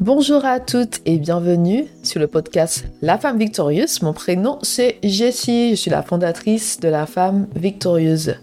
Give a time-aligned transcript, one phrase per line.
[0.00, 4.02] Bonjour à toutes et bienvenue sur le podcast La femme victorieuse.
[4.02, 8.34] Mon prénom c'est Jessie, je suis la fondatrice de La femme victorieuse.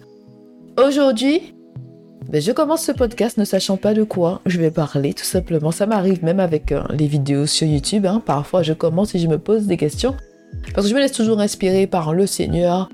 [0.83, 1.53] Aujourd'hui,
[2.27, 5.69] ben, je commence ce podcast ne sachant pas de quoi je vais parler tout simplement.
[5.69, 8.07] Ça m'arrive même avec euh, les vidéos sur YouTube.
[8.07, 8.21] Hein.
[8.25, 10.15] Parfois je commence et je me pose des questions
[10.73, 12.89] parce que je me laisse toujours inspirer par le Seigneur.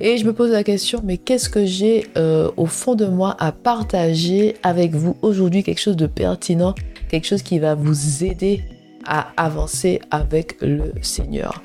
[0.00, 3.36] Et je me pose la question, mais qu'est-ce que j'ai euh, au fond de moi
[3.38, 5.62] à partager avec vous aujourd'hui?
[5.62, 6.74] Quelque chose de pertinent,
[7.12, 8.64] quelque chose qui va vous aider
[9.04, 11.62] à avancer avec le Seigneur.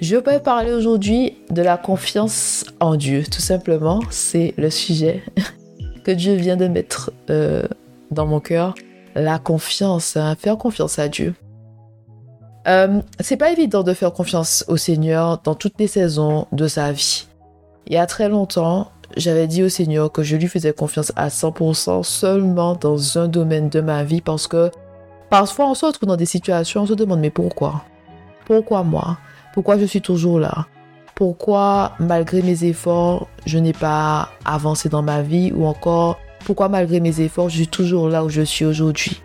[0.00, 4.00] Je vais parler aujourd'hui de la confiance en Dieu, tout simplement.
[4.10, 5.24] C'est le sujet
[6.04, 7.64] que Dieu vient de mettre euh,
[8.12, 8.76] dans mon cœur.
[9.16, 11.34] La confiance, hein, faire confiance à Dieu.
[12.68, 16.92] Euh, c'est pas évident de faire confiance au Seigneur dans toutes les saisons de sa
[16.92, 17.26] vie.
[17.88, 21.28] Il y a très longtemps, j'avais dit au Seigneur que je lui faisais confiance à
[21.28, 24.70] 100% seulement dans un domaine de ma vie parce que
[25.30, 27.82] parfois on se retrouve dans des situations, on se demande mais pourquoi?
[28.44, 29.18] Pourquoi moi?
[29.54, 30.66] Pourquoi je suis toujours là?
[31.14, 35.50] Pourquoi malgré mes efforts, je n'ai pas avancé dans ma vie?
[35.54, 39.20] Ou encore pourquoi malgré mes efforts, je suis toujours là où je suis aujourd'hui?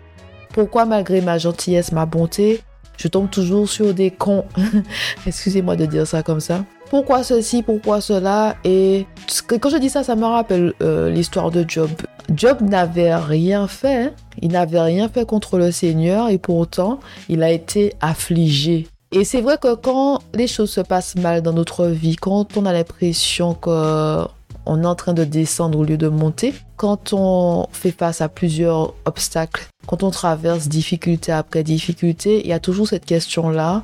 [0.54, 2.62] Pourquoi malgré ma gentillesse, ma bonté,
[2.96, 4.44] je tombe toujours sur des cons?
[5.26, 8.56] Excusez-moi de dire ça comme ça pourquoi ceci, pourquoi cela.
[8.64, 9.06] Et
[9.48, 11.88] quand je dis ça, ça me rappelle euh, l'histoire de Job.
[12.36, 14.10] Job n'avait rien fait, hein.
[14.42, 18.88] il n'avait rien fait contre le Seigneur et pourtant il a été affligé.
[19.10, 22.66] Et c'est vrai que quand les choses se passent mal dans notre vie, quand on
[22.66, 24.26] a l'impression qu'on
[24.66, 28.92] est en train de descendre au lieu de monter, quand on fait face à plusieurs
[29.06, 33.82] obstacles, quand on traverse difficulté après difficulté, il y a toujours cette question-là.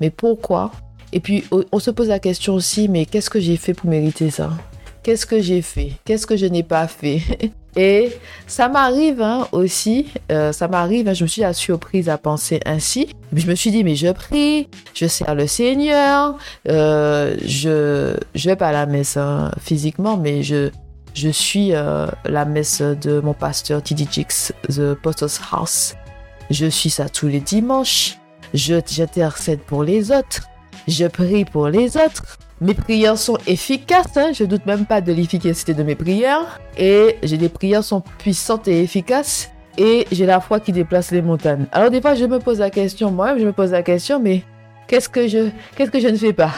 [0.00, 0.70] Mais pourquoi
[1.12, 4.30] et puis, on se pose la question aussi, mais qu'est-ce que j'ai fait pour mériter
[4.30, 4.50] ça?
[5.02, 5.92] Qu'est-ce que j'ai fait?
[6.04, 7.22] Qu'est-ce que je n'ai pas fait?
[7.76, 8.10] Et
[8.46, 13.08] ça m'arrive hein, aussi, euh, ça m'arrive, hein, je me suis surprise à penser ainsi.
[13.32, 16.36] je me suis dit, mais je prie, je sers le Seigneur,
[16.68, 20.70] euh, je ne vais pas à la messe hein, physiquement, mais je,
[21.14, 24.08] je suis euh, la messe de mon pasteur T.D.
[24.10, 25.94] Jix, The Apostles House.
[26.50, 28.18] Je suis ça tous les dimanches.
[28.54, 30.48] J'intercède pour les autres.
[30.88, 32.38] Je prie pour les autres.
[32.62, 34.32] Mes prières sont efficaces, hein.
[34.32, 36.58] je doute même pas de l'efficacité de mes prières.
[36.78, 39.50] Et des prières sont puissantes et efficaces.
[39.76, 41.66] Et j'ai la foi qui déplace les montagnes.
[41.72, 44.42] Alors des fois, je me pose la question, moi-même, je me pose la question, mais
[44.88, 46.52] qu'est-ce que je, que je ne fais pas?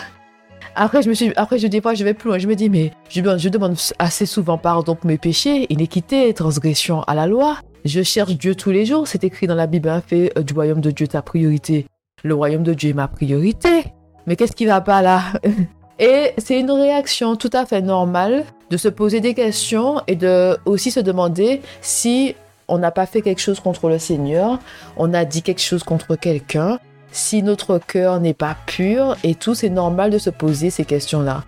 [0.77, 2.39] Après, je me suis, après, je, des fois, je vais plus loin.
[2.39, 7.17] Je me dis, mais je, demande assez souvent pardon pour mes péchés, iniquité, transgression à
[7.17, 7.59] la loi.
[7.85, 9.09] Je cherche Dieu tous les jours.
[9.09, 11.87] C'est écrit dans la Bible, hein, fais euh, du royaume de Dieu ta priorité.
[12.23, 13.93] Le royaume de Dieu est ma priorité
[14.27, 15.23] mais qu'est-ce qui va pas là
[15.99, 20.57] Et c'est une réaction tout à fait normale de se poser des questions et de
[20.65, 22.35] aussi se demander si
[22.69, 24.59] on n'a pas fait quelque chose contre le Seigneur,
[24.97, 26.79] on a dit quelque chose contre quelqu'un,
[27.13, 31.45] si notre cœur n'est pas pur et tout, c'est normal de se poser ces questions-là.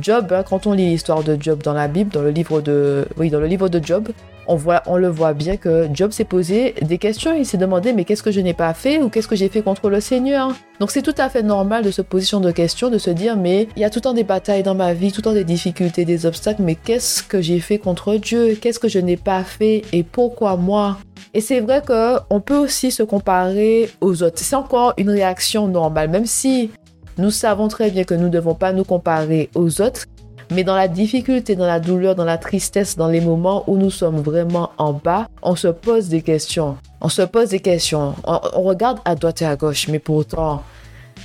[0.00, 3.06] Job, hein, quand on lit l'histoire de Job dans la Bible, dans le livre de,
[3.18, 4.08] oui, dans le livre de Job,
[4.46, 7.34] on, on le voit bien que Job s'est posé des questions.
[7.34, 9.62] Il s'est demandé, mais qu'est-ce que je n'ai pas fait ou qu'est-ce que j'ai fait
[9.62, 10.52] contre le Seigneur?
[10.80, 13.68] Donc c'est tout à fait normal de se poser de questions, de se dire, mais
[13.76, 15.44] il y a tout le temps des batailles dans ma vie, tout le temps des
[15.44, 18.56] difficultés, des obstacles, mais qu'est-ce que j'ai fait contre Dieu?
[18.60, 19.82] Qu'est-ce que je n'ai pas fait?
[19.92, 20.98] Et pourquoi moi?
[21.34, 24.38] Et c'est vrai qu'on peut aussi se comparer aux autres.
[24.38, 26.70] C'est encore une réaction normale, même si
[27.18, 30.06] nous savons très bien que nous ne devons pas nous comparer aux autres.
[30.54, 33.90] Mais dans la difficulté, dans la douleur, dans la tristesse, dans les moments où nous
[33.90, 36.76] sommes vraiment en bas, on se pose des questions.
[37.00, 38.14] On se pose des questions.
[38.24, 40.62] On, regarde à droite et à gauche, mais pourtant,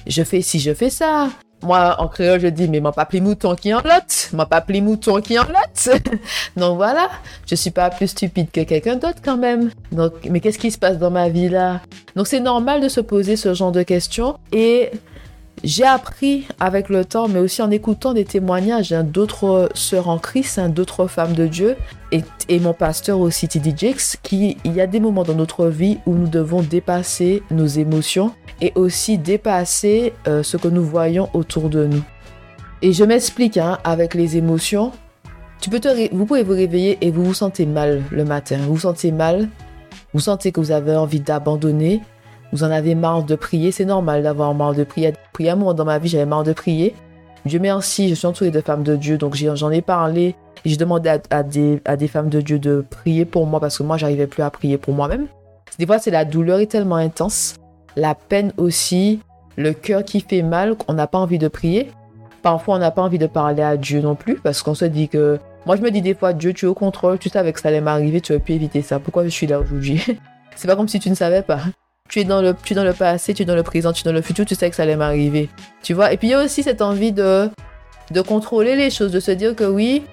[0.06, 1.30] je fais ci, je fais ça.
[1.62, 5.20] Moi, en créole, je dis, mais mon papi mouton qui en lotte, mon papi mouton
[5.20, 6.02] qui en lotte?
[6.56, 7.10] Donc voilà,
[7.48, 9.72] je suis pas plus stupide que quelqu'un d'autre quand même.
[9.92, 11.82] Donc, mais qu'est-ce qui se passe dans ma vie là?
[12.16, 14.92] Donc c'est normal de se poser ce genre de questions et
[15.64, 20.20] j'ai appris avec le temps, mais aussi en écoutant des témoignages hein, d'autres sœurs en
[20.20, 21.76] Christ, hein, d'autres femmes de Dieu,
[22.12, 23.74] et, mon pasteur aussi, T.D.
[23.76, 28.32] Jakes, qu'il y a des moments dans notre vie où nous devons dépasser nos émotions
[28.62, 32.04] et aussi dépasser euh, ce que nous voyons autour de nous.
[32.82, 34.92] Et je m'explique hein, avec les émotions.
[35.60, 38.58] Tu peux te vous pouvez vous réveiller et vous vous sentez mal le matin.
[38.62, 39.50] Vous vous sentez mal,
[40.14, 42.02] vous sentez que vous avez envie d'abandonner,
[42.54, 43.72] vous en avez marre de prier.
[43.72, 45.14] C'est normal d'avoir marre de prier.
[45.40, 46.96] Un moment dans ma vie, j'avais marre de prier.
[47.46, 50.36] Dieu merci, je suis entourée de femmes de Dieu, donc j'en ai parlé.
[50.66, 53.84] J'ai demandé à, des, à des femmes de Dieu de prier pour moi parce que
[53.84, 55.28] moi, j'arrivais plus à prier pour moi-même.
[55.80, 57.56] Des fois, c'est la douleur est tellement intense,
[57.96, 59.20] la peine aussi,
[59.56, 61.92] le cœur qui fait mal, qu'on n'a pas envie de prier.
[62.42, 65.08] Parfois, on n'a pas envie de parler à Dieu non plus parce qu'on se dit
[65.08, 65.40] que.
[65.66, 67.68] Moi, je me dis des fois, Dieu, tu es au contrôle, tu savais que ça
[67.68, 69.00] allait m'arriver, tu aurais pu éviter ça.
[69.00, 70.02] Pourquoi je suis là aujourd'hui?
[70.56, 71.60] C'est pas comme si tu ne savais pas.
[72.08, 74.04] Tu es dans le, tu dans le passé, tu es dans le présent, tu es
[74.04, 75.50] dans le futur, tu sais que ça allait m'arriver.
[75.84, 76.14] Tu vois?
[76.14, 77.50] Et puis il y a aussi cette envie de,
[78.12, 80.04] de contrôler les choses, de se dire que oui,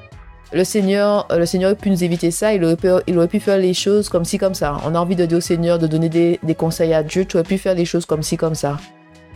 [0.53, 3.59] le Seigneur, le Seigneur aurait pu nous éviter ça, il aurait, pu, il aurait faire
[3.59, 4.77] les choses comme ci, comme ça.
[4.85, 7.37] On a envie de dire au Seigneur, de donner des, des conseils à Dieu, tu
[7.37, 8.77] aurais pu faire les choses comme ci, comme ça.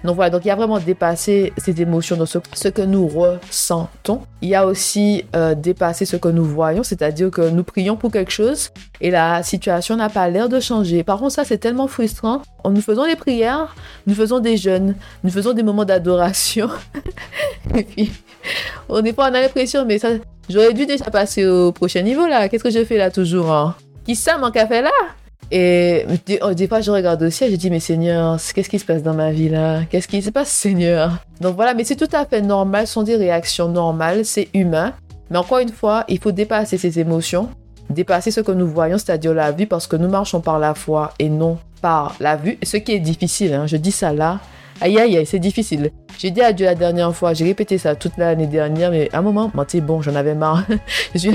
[0.05, 4.21] Donc voilà, donc il y a vraiment dépassé ces émotions dans ce, que nous ressentons.
[4.43, 8.13] Il y a aussi euh, dépassé ce que nous voyons, c'est-à-dire que nous prions pour
[8.13, 11.03] quelque chose et la situation n'a pas l'air de changer.
[11.03, 12.43] Par contre, ça c'est tellement frustrant.
[12.65, 13.75] En nous faisons des prières,
[14.07, 16.69] nous faisons des jeûnes, nous faisons des moments d'adoration.
[17.75, 18.13] et puis,
[18.89, 20.09] on n'est pas, on a mais ça,
[20.49, 22.49] j'aurais dû déjà passer au prochain niveau là.
[22.49, 23.75] Qu'est-ce que je fais là toujours hein?
[24.05, 24.91] Qui ça, mon café là?
[25.51, 26.05] Et
[26.43, 29.03] oh, des, fois, je regarde aussi et je dis, mais Seigneur, qu'est-ce qui se passe
[29.03, 29.83] dans ma vie là?
[29.89, 31.19] Qu'est-ce qui se passe, Seigneur?
[31.41, 34.93] Donc voilà, mais c'est tout à fait normal, ce sont des réactions normales, c'est humain.
[35.31, 37.49] Mais encore une fois, il faut dépasser ces émotions,
[37.89, 41.13] dépasser ce que nous voyons, c'est-à-dire la vue, parce que nous marchons par la foi
[41.19, 42.59] et non par la vue.
[42.63, 44.41] Ce qui est difficile, hein, je dis ça là.
[44.81, 45.91] Aïe aïe aïe, c'est difficile.
[46.19, 49.19] J'ai dit à Dieu la dernière fois, j'ai répété ça toute l'année dernière, mais à
[49.19, 50.65] un moment, c'est bon, j'en avais marre.
[51.15, 51.31] je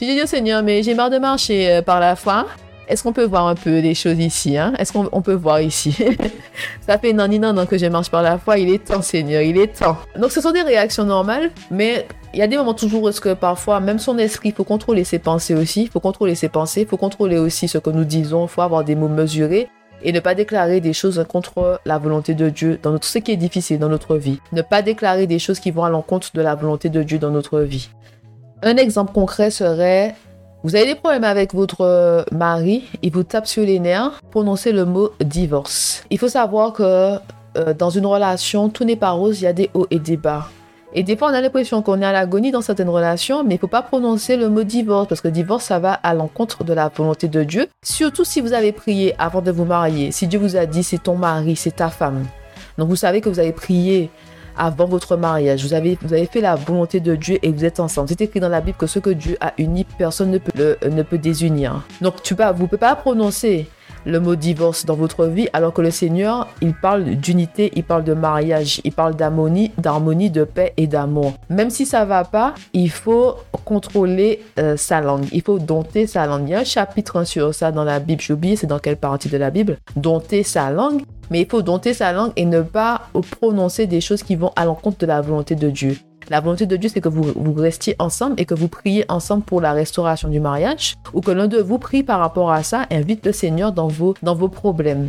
[0.00, 2.46] dit au Seigneur, mais j'ai marre de marcher euh, par la foi.
[2.92, 4.74] Est-ce qu'on peut voir un peu des choses ici hein?
[4.78, 5.96] Est-ce qu'on peut voir ici?
[6.86, 8.58] Ça fait non, non, non que je marche par la foi.
[8.58, 9.96] Il est temps, Seigneur, il est temps.
[10.14, 13.80] Donc, ce sont des réactions normales, mais il y a des moments toujours où parfois,
[13.80, 15.84] même son esprit, il faut contrôler ses pensées aussi.
[15.84, 16.82] Il faut contrôler ses pensées.
[16.82, 18.44] Il faut contrôler aussi ce que nous disons.
[18.44, 19.70] Il faut avoir des mots mesurés
[20.02, 23.32] et ne pas déclarer des choses contre la volonté de Dieu dans notre, ce qui
[23.32, 24.38] est difficile dans notre vie.
[24.52, 27.30] Ne pas déclarer des choses qui vont à l'encontre de la volonté de Dieu dans
[27.30, 27.88] notre vie.
[28.62, 30.14] Un exemple concret serait
[30.64, 34.70] vous avez des problèmes avec votre euh, mari, il vous tape sur les nerfs, prononcez
[34.70, 36.04] le mot divorce.
[36.10, 36.82] Il faut savoir que
[37.56, 40.16] euh, dans une relation, tout n'est pas rose, il y a des hauts et des
[40.16, 40.48] bas.
[40.94, 43.56] Et des fois, on a l'impression qu'on est à l'agonie dans certaines relations, mais il
[43.56, 46.74] ne faut pas prononcer le mot divorce, parce que divorce, ça va à l'encontre de
[46.74, 47.66] la volonté de Dieu.
[47.82, 50.12] Surtout si vous avez prié avant de vous marier.
[50.12, 52.24] Si Dieu vous a dit, c'est ton mari, c'est ta femme.
[52.78, 54.10] Donc vous savez que vous avez prié
[54.56, 55.64] avant votre mariage.
[55.64, 58.08] Vous avez, vous avez fait la volonté de Dieu et vous êtes ensemble.
[58.08, 60.78] C'est écrit dans la Bible que ce que Dieu a uni, personne ne peut, le,
[60.88, 61.82] ne peut désunir.
[62.00, 63.68] Donc tu vous ne pouvez pas prononcer
[64.04, 68.04] le mot divorce dans votre vie, alors que le Seigneur, il parle d'unité, il parle
[68.04, 71.34] de mariage, il parle d'harmonie, d'harmonie, de paix et d'amour.
[71.50, 76.26] Même si ça va pas, il faut contrôler euh, sa langue, il faut dompter sa
[76.26, 76.48] langue.
[76.48, 78.96] Il y a un chapitre sur ça dans la Bible, j'ai oublié c'est dans quelle
[78.96, 82.60] partie de la Bible, dompter sa langue, mais il faut dompter sa langue et ne
[82.60, 83.08] pas
[83.40, 85.96] prononcer des choses qui vont à l'encontre de la volonté de Dieu.
[86.28, 89.62] La volonté de Dieu, c'est que vous, restiez ensemble et que vous priez ensemble pour
[89.62, 93.24] la restauration du mariage ou que l'un de vous prie par rapport à ça, invite
[93.24, 95.08] le Seigneur dans vos, dans vos problèmes.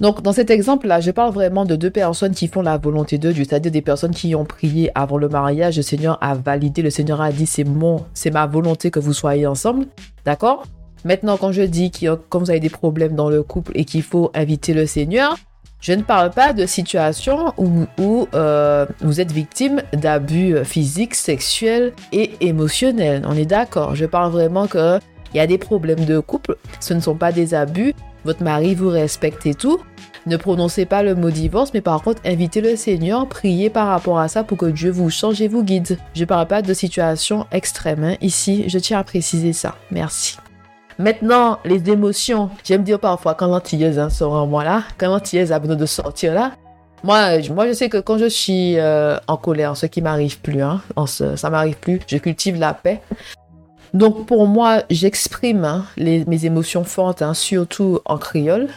[0.00, 3.32] Donc, dans cet exemple-là, je parle vraiment de deux personnes qui font la volonté de
[3.32, 5.78] Dieu, c'est-à-dire des personnes qui ont prié avant le mariage.
[5.78, 9.14] Le Seigneur a validé, le Seigneur a dit c'est mon, c'est ma volonté que vous
[9.14, 9.86] soyez ensemble.
[10.24, 10.64] D'accord?
[11.04, 14.02] Maintenant, quand je dis que quand vous avez des problèmes dans le couple et qu'il
[14.02, 15.36] faut inviter le Seigneur,
[15.80, 22.32] je ne parle pas de situations où, euh, vous êtes victime d'abus physiques, sexuels et
[22.40, 23.22] émotionnels.
[23.26, 23.94] On est d'accord.
[23.94, 25.00] Je parle vraiment qu'il
[25.34, 26.56] y a des problèmes de couple.
[26.80, 27.94] Ce ne sont pas des abus.
[28.24, 29.80] Votre mari vous respecte et tout.
[30.26, 34.18] Ne prononcez pas le mot divorce, mais par contre, invitez le Seigneur, priez par rapport
[34.18, 35.98] à ça pour que Dieu vous change et vous guide.
[36.14, 38.04] Je ne parle pas de situations extrêmes.
[38.04, 38.16] Hein.
[38.20, 39.76] Ici, je tiens à préciser ça.
[39.90, 40.36] Merci.
[41.00, 42.50] Maintenant, les émotions.
[42.62, 45.86] J'aime dire parfois quand l'antilleuse hein, sort en moi là, quand l'antilleuse a besoin de
[45.86, 46.52] sortir là.
[47.02, 50.60] Moi, moi, je sais que quand je suis euh, en colère, ce qui m'arrive plus,
[50.60, 53.00] hein, ça m'arrive plus, je cultive la paix.
[53.94, 58.68] Donc pour moi, j'exprime hein, mes émotions fortes, surtout en créole.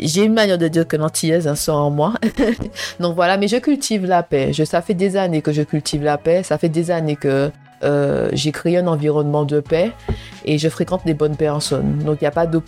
[0.00, 2.14] J'ai une manière de dire que l'antillaise sort en moi.
[3.00, 4.54] Donc voilà, mais je cultive la paix.
[4.54, 6.42] Je, ça fait des années que je cultive la paix.
[6.42, 7.50] Ça fait des années que
[7.82, 9.92] euh, j'ai créé un environnement de paix
[10.44, 11.98] et je fréquente des bonnes personnes.
[11.98, 12.24] Donc il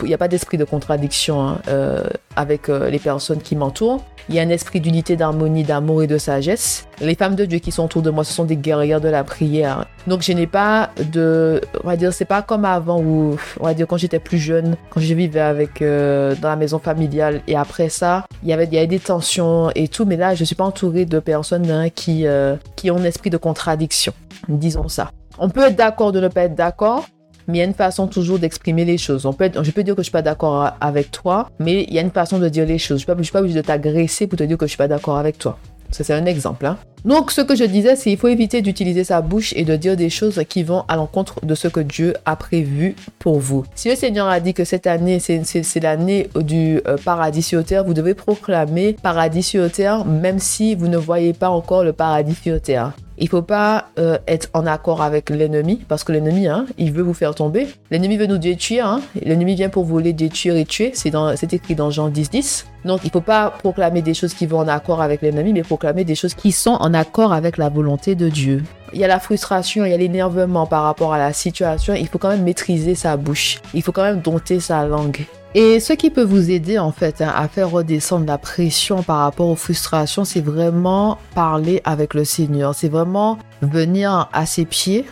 [0.07, 2.05] n'y a pas d'esprit de contradiction hein, euh,
[2.37, 4.05] avec euh, les personnes qui m'entourent.
[4.29, 6.87] Il y a un esprit d'unité, d'harmonie, d'amour et de sagesse.
[7.01, 9.25] Les femmes de Dieu qui sont autour de moi, ce sont des guerrières de la
[9.25, 9.87] prière.
[10.07, 13.75] Donc je n'ai pas de, on va dire, c'est pas comme avant où, on va
[13.75, 17.89] dire, quand j'étais plus jeune, quand je vivais avec dans la maison familiale et après
[17.89, 21.19] ça, il y avait, des tensions et tout, mais là je suis pas entourée de
[21.19, 24.13] personnes hein, qui ont un esprit de contradiction.
[24.49, 25.00] Disons ça.
[25.43, 27.07] On peut être d'accord de ne pas être d'accord,
[27.49, 29.25] mais il y a une façon toujours d'exprimer les choses.
[29.25, 31.99] On peut je peux dire que je suis pas d'accord avec toi, mais il y
[31.99, 33.01] a une façon de dire les choses.
[33.01, 35.17] Je ne suis pas obligé de t'agresser pour te dire que je suis pas d'accord
[35.17, 35.59] avec toi.
[35.91, 36.67] Ça, c'est un exemple.
[36.67, 36.77] Hein.
[37.07, 39.97] Donc, ce que je disais, c'est qu'il faut éviter d'utiliser sa bouche et de dire
[39.97, 43.65] des choses qui vont à l'encontre de ce que Dieu a prévu pour vous.
[43.75, 47.85] Si le Seigneur a dit que cette année, c'est l'année du euh, paradis sur terre,
[47.85, 52.35] vous devez proclamer paradis sur terre, même si vous ne voyez pas encore le paradis
[52.35, 52.93] sur terre.
[53.23, 57.03] Il faut pas euh, être en accord avec l'ennemi parce que l'ennemi, hein, il veut
[57.03, 57.69] vous faire tomber.
[57.91, 58.87] L'ennemi veut nous détruire.
[58.87, 59.03] Hein.
[59.23, 60.93] L'ennemi vient pour voler, détruire et tuer.
[60.95, 62.67] C'est écrit dans Jean 10, 10.
[62.87, 66.05] Donc, il faut pas proclamer des choses qui vont en accord avec l'ennemi, mais proclamer
[66.05, 68.63] des choses qui sont en accord avec la volonté de Dieu.
[68.95, 71.93] Il y a la frustration, il y a l'énervement par rapport à la situation.
[71.93, 73.61] Il faut quand même maîtriser sa bouche.
[73.75, 75.27] Il faut quand même dompter sa langue.
[75.55, 79.19] Et ce qui peut vous aider en fait hein, à faire redescendre la pression par
[79.19, 82.73] rapport aux frustrations, c'est vraiment parler avec le Seigneur.
[82.75, 85.07] C'est vraiment venir à ses pieds.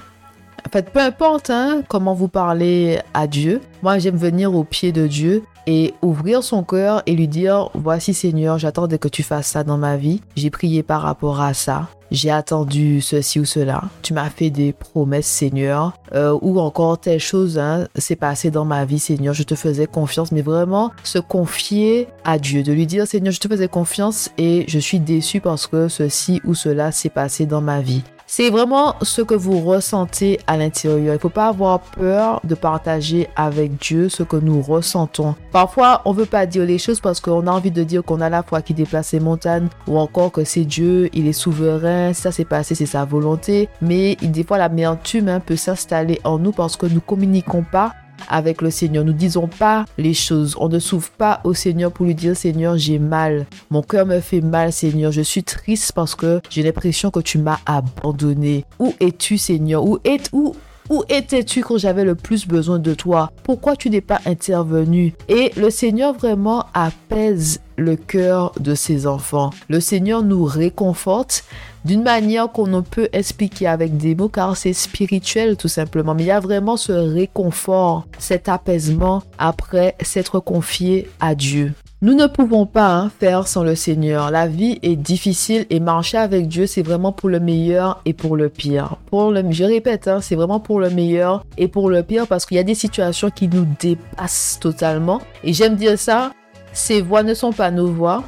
[0.64, 4.92] En fait, peu importe hein, comment vous parlez à Dieu, moi j'aime venir aux pieds
[4.92, 9.48] de Dieu et ouvrir son cœur et lui dire, voici Seigneur, j'attendais que tu fasses
[9.48, 10.22] ça dans ma vie.
[10.34, 11.88] J'ai prié par rapport à ça.
[12.10, 13.82] J'ai attendu ceci ou cela.
[14.00, 15.92] Tu m'as fait des promesses, Seigneur.
[16.14, 19.34] Euh, ou encore telle chose hein, s'est passé dans ma vie, Seigneur.
[19.34, 23.40] Je te faisais confiance, mais vraiment se confier à Dieu, de lui dire, Seigneur, je
[23.40, 27.60] te faisais confiance et je suis déçu parce que ceci ou cela s'est passé dans
[27.60, 28.02] ma vie.
[28.30, 30.98] C'est vraiment ce que vous ressentez à l'intérieur.
[30.98, 35.34] Il ne faut pas avoir peur de partager avec Dieu ce que nous ressentons.
[35.50, 38.20] Parfois, on ne veut pas dire les choses parce qu'on a envie de dire qu'on
[38.20, 42.12] a la foi qui déplace les montagnes ou encore que c'est Dieu, il est souverain,
[42.12, 43.70] ça s'est passé, c'est sa volonté.
[43.80, 47.94] Mais des fois, l'amertume hein, peut s'installer en nous parce que nous communiquons pas
[48.28, 49.04] avec le Seigneur.
[49.04, 50.56] Nous disons pas les choses.
[50.58, 53.46] On ne s'ouvre pas au Seigneur pour lui dire Seigneur, j'ai mal.
[53.70, 55.12] Mon cœur me fait mal, Seigneur.
[55.12, 58.64] Je suis triste parce que j'ai l'impression que tu m'as abandonné.
[58.78, 59.84] Où es-tu, Seigneur?
[59.84, 60.54] Où es où
[60.90, 63.30] où étais-tu quand j'avais le plus besoin de toi?
[63.42, 65.14] Pourquoi tu n'es pas intervenu?
[65.28, 69.50] Et le Seigneur vraiment apaise le cœur de ses enfants.
[69.68, 71.44] Le Seigneur nous réconforte
[71.84, 76.14] d'une manière qu'on ne peut expliquer avec des mots car c'est spirituel tout simplement.
[76.14, 81.72] Mais il y a vraiment ce réconfort, cet apaisement après s'être confié à Dieu.
[82.00, 84.30] Nous ne pouvons pas hein, faire sans le Seigneur.
[84.30, 88.36] La vie est difficile et marcher avec Dieu, c'est vraiment pour le meilleur et pour
[88.36, 88.98] le pire.
[89.06, 92.46] Pour le, je répète, hein, c'est vraiment pour le meilleur et pour le pire parce
[92.46, 95.20] qu'il y a des situations qui nous dépassent totalement.
[95.42, 96.30] Et j'aime dire ça,
[96.72, 98.22] ces voix ne sont pas nos voix,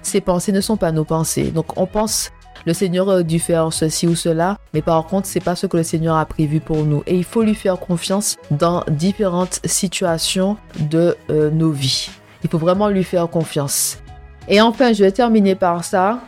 [0.00, 1.50] ces pensées ne sont pas nos pensées.
[1.50, 2.30] Donc on pense
[2.64, 5.76] le Seigneur a dû faire ceci ou cela, mais par contre, c'est pas ce que
[5.76, 7.02] le Seigneur a prévu pour nous.
[7.06, 12.10] Et il faut lui faire confiance dans différentes situations de euh, nos vies.
[12.42, 13.98] Il faut vraiment lui faire confiance.
[14.48, 16.20] Et enfin, je vais terminer par ça.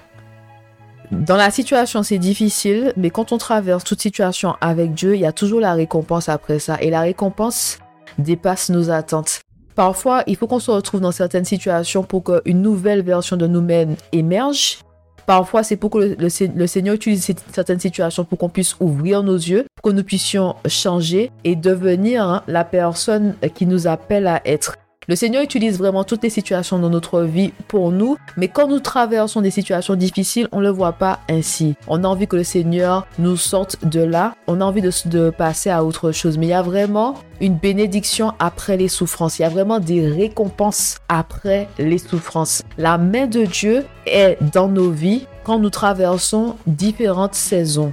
[1.10, 5.26] Dans la situation, c'est difficile, mais quand on traverse toute situation avec Dieu, il y
[5.26, 6.78] a toujours la récompense après ça.
[6.80, 7.78] Et la récompense
[8.18, 9.40] dépasse nos attentes.
[9.74, 13.96] Parfois, il faut qu'on se retrouve dans certaines situations pour qu'une nouvelle version de nous-mêmes
[14.12, 14.78] émerge.
[15.26, 19.66] Parfois, c'est pour que le, Seigneur utilise certaines situations pour qu'on puisse ouvrir nos yeux,
[19.76, 24.76] pour que nous puissions changer et devenir la personne qui nous appelle à être.
[25.08, 28.78] Le Seigneur utilise vraiment toutes les situations dans notre vie pour nous, mais quand nous
[28.78, 31.74] traversons des situations difficiles, on ne le voit pas ainsi.
[31.88, 35.30] On a envie que le Seigneur nous sorte de là, on a envie de, de
[35.30, 39.42] passer à autre chose, mais il y a vraiment une bénédiction après les souffrances, il
[39.42, 42.62] y a vraiment des récompenses après les souffrances.
[42.78, 47.92] La main de Dieu est dans nos vies quand nous traversons différentes saisons,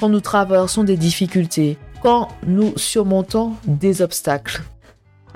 [0.00, 4.64] quand nous traversons des difficultés, quand nous surmontons des obstacles.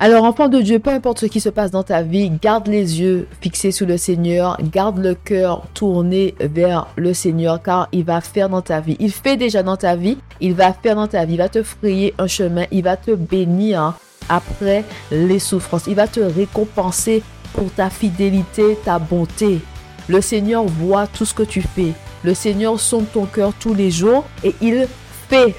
[0.04, 3.00] Alors, enfant de Dieu, peu importe ce qui se passe dans ta vie, garde les
[3.00, 8.20] yeux fixés sur le Seigneur, garde le cœur tourné vers le Seigneur, car il va
[8.20, 8.96] faire dans ta vie.
[8.98, 11.62] Il fait déjà dans ta vie, il va faire dans ta vie, il va te
[11.62, 13.94] frayer un chemin, il va te bénir
[14.28, 19.60] après les souffrances, il va te récompenser pour ta fidélité, ta bonté.
[20.08, 21.92] Le Seigneur voit tout ce que tu fais.
[22.24, 24.88] Le Seigneur sonde ton cœur tous les jours et il
[25.28, 25.54] fait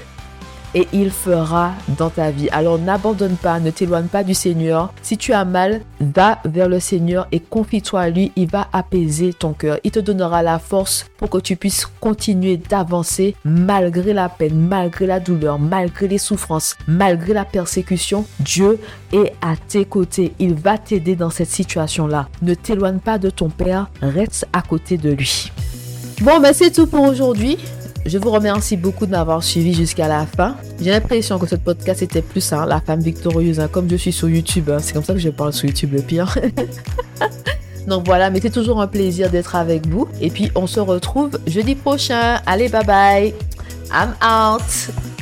[0.74, 2.48] et il fera dans ta vie.
[2.50, 4.92] Alors n'abandonne pas, ne t'éloigne pas du Seigneur.
[5.02, 8.32] Si tu as mal, va vers le Seigneur et confie-toi à lui.
[8.36, 9.78] Il va apaiser ton cœur.
[9.84, 15.06] Il te donnera la force pour que tu puisses continuer d'avancer malgré la peine, malgré
[15.06, 18.24] la douleur, malgré les souffrances, malgré la persécution.
[18.40, 18.78] Dieu
[19.12, 20.32] est à tes côtés.
[20.38, 22.28] Il va t'aider dans cette situation-là.
[22.42, 25.52] Ne t'éloigne pas de ton Père, reste à côté de lui.
[26.22, 27.58] Bon, ben c'est tout pour aujourd'hui.
[28.06, 30.56] Je vous remercie beaucoup de m'avoir suivi jusqu'à la fin.
[30.80, 34.12] J'ai l'impression que ce podcast était plus hein, la femme victorieuse, hein, comme je suis
[34.12, 34.68] sur YouTube.
[34.70, 34.78] Hein.
[34.80, 36.36] c'est comme ça que je parle sur YouTube le pire.
[37.88, 40.06] Donc voilà, mais c'est toujours un plaisir d'être avec vous.
[40.20, 42.40] Et puis on se retrouve jeudi prochain.
[42.46, 43.34] Allez, bye bye.
[43.90, 45.13] I'm out.